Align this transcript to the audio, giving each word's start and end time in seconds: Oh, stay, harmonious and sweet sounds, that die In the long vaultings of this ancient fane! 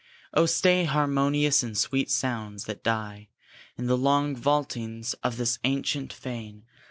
Oh, 0.33 0.47
stay, 0.47 0.85
harmonious 0.85 1.61
and 1.61 1.77
sweet 1.77 2.09
sounds, 2.09 2.65
that 2.65 2.83
die 2.83 3.27
In 3.77 3.85
the 3.85 3.95
long 3.95 4.35
vaultings 4.35 5.13
of 5.21 5.37
this 5.37 5.59
ancient 5.63 6.11
fane! 6.11 6.65